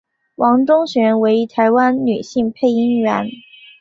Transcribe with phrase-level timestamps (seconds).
[0.37, 3.29] 王中璇为台湾女性配音员。